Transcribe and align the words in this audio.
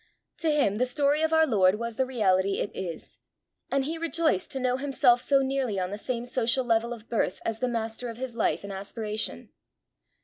To 0.39 0.49
him 0.49 0.79
the 0.79 0.87
story 0.87 1.21
of 1.21 1.31
our 1.31 1.45
Lord 1.45 1.77
was 1.77 1.95
the 1.97 2.07
reality 2.07 2.57
it 2.59 2.71
is, 2.73 3.19
and 3.69 3.85
he 3.85 3.99
rejoiced 3.99 4.49
to 4.53 4.59
know 4.59 4.77
himself 4.77 5.21
so 5.21 5.41
nearly 5.43 5.79
on 5.79 5.91
the 5.91 5.97
same 5.99 6.25
social 6.25 6.65
level 6.65 6.91
of 6.91 7.07
birth 7.07 7.39
as 7.45 7.59
the 7.59 7.67
Master 7.67 8.09
of 8.09 8.17
his 8.17 8.33
life 8.35 8.63
and 8.63 8.73
aspiration. 8.73 9.49